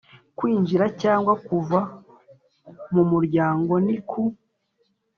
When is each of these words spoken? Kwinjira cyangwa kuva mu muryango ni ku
Kwinjira 0.37 0.85
cyangwa 1.01 1.33
kuva 1.47 1.79
mu 2.93 3.03
muryango 3.11 3.73
ni 3.85 3.97
ku 4.09 4.21